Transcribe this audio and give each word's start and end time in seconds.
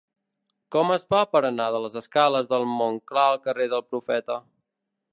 Com 0.75 0.93
es 0.95 1.05
fa 1.13 1.19
per 1.33 1.41
anar 1.51 1.69
de 1.77 1.83
les 1.85 1.99
escales 2.03 2.51
de 2.55 2.61
Montclar 2.81 3.29
al 3.33 3.41
carrer 3.47 3.73
del 3.75 3.89
Profeta? 3.93 4.43